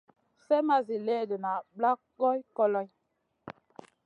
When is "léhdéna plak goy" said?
1.07-2.39